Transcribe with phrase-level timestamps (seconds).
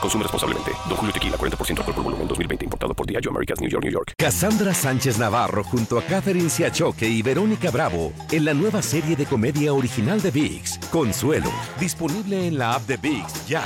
[0.00, 0.72] Consume responsablemente.
[0.88, 2.64] Don Julio Tequila, 40% alcohol por volumen, 2020.
[2.64, 4.12] Importado por Diageo Americas, New York, New York.
[4.18, 9.26] Cassandra Sánchez Navarro junto a Catherine Siachoque y Verónica Bravo en la nueva serie de
[9.26, 11.50] comedia original de VIX, Consuelo.
[11.78, 13.62] Disponible en la app de VIX, ya.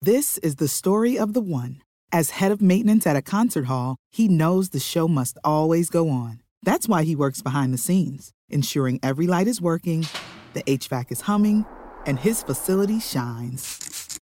[0.00, 1.82] This is the story of the one.
[2.12, 6.08] As head of maintenance at a concert hall, he knows the show must always go
[6.08, 6.40] on.
[6.62, 10.06] That's why he works behind the scenes, ensuring every light is working,
[10.54, 11.66] the HVAC is humming,
[12.06, 13.87] and his facility shines.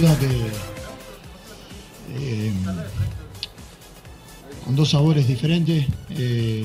[0.00, 0.26] Duda que
[2.16, 2.52] eh,
[4.64, 5.86] con dos sabores diferentes.
[6.10, 6.64] Eh,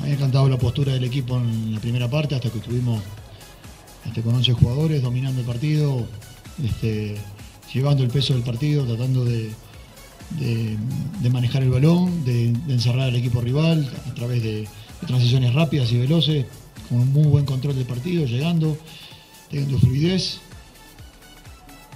[0.00, 3.02] me ha encantado la postura del equipo en la primera parte, hasta que estuvimos
[4.06, 6.06] este, con 11 jugadores dominando el partido,
[6.64, 7.18] este,
[7.74, 9.50] llevando el peso del partido, tratando de,
[10.38, 10.78] de-
[11.20, 15.52] de manejar el balón, de, de encerrar al equipo rival a través de, de transiciones
[15.52, 16.46] rápidas y veloces,
[16.88, 18.78] con un muy buen control del partido, llegando,
[19.50, 20.40] teniendo fluidez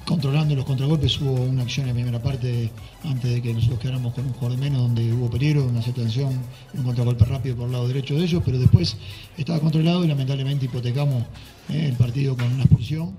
[0.05, 1.21] controlando los contragolpes.
[1.21, 2.71] Hubo una acción en la primera parte
[3.05, 6.41] antes de que nosotros quedáramos con un jugador menos, donde hubo peligro, una tensión,
[6.75, 8.97] un contragolpe rápido por el lado derecho de ellos, pero después
[9.37, 11.25] estaba controlado y lamentablemente hipotecamos
[11.69, 13.15] eh, el partido con una expulsión.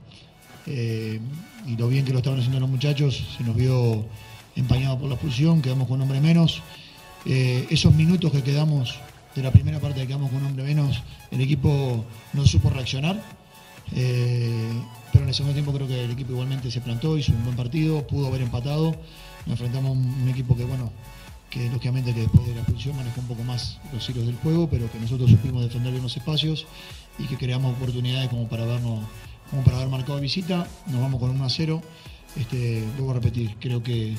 [0.68, 1.19] Eh,
[1.68, 4.06] y lo bien que lo estaban haciendo los muchachos, se nos vio
[4.56, 6.62] empañado por la expulsión, quedamos con un hombre menos.
[7.25, 8.95] Eh, esos minutos que quedamos
[9.35, 11.01] de la primera parte que quedamos con un hombre menos,
[11.31, 13.22] el equipo no supo reaccionar.
[13.94, 14.81] Eh,
[15.12, 17.56] pero en el segundo tiempo creo que el equipo igualmente se plantó, hizo un buen
[17.56, 18.96] partido, pudo haber empatado.
[19.46, 20.91] Nos enfrentamos a un, equipo que, bueno,
[21.50, 24.69] que lógicamente que después de la expulsión manejó un poco más los hilos del juego,
[24.69, 26.66] pero que nosotros supimos defender bien los espacios
[27.19, 29.06] y que creamos oportunidades como para vernos,
[29.50, 30.68] como para haber marcado visita.
[30.88, 31.81] Nos vamos con 1 a 0.
[32.35, 34.13] Este, a repetir, creo que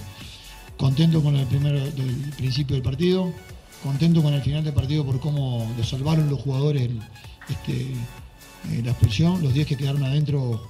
[0.78, 3.30] contento con el primero del principio del partido,
[3.82, 7.00] contento con el final del partido por cómo lo salvaron los jugadores el-
[7.48, 7.94] este,
[8.72, 10.62] eh, la expulsión, los 10 que quedaron adentro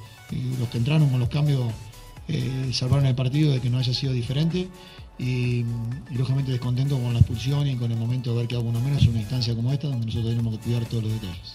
[0.58, 1.72] los que entraron con los cambios
[2.28, 4.68] eh, salvaron el partido de que no haya sido diferente
[5.18, 5.64] y, y,
[6.10, 9.02] lógicamente descontento con la expulsión y con el momento de ver que hago uno menos
[9.04, 11.54] en una instancia como esta donde nosotros tenemos que cuidar todos los detalles.